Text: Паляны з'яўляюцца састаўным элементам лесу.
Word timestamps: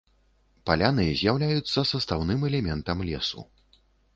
Паляны 0.69 1.03
з'яўляюцца 1.19 1.79
састаўным 1.91 2.49
элементам 2.51 2.97
лесу. 3.11 3.47